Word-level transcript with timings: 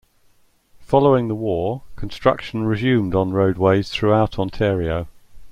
Following 0.79 1.27
the 1.27 1.35
war, 1.35 1.83
construction 1.95 2.63
resumed 2.65 3.13
on 3.13 3.33
roadways 3.33 3.91
throughout 3.91 4.39
Ontario. 4.39 5.07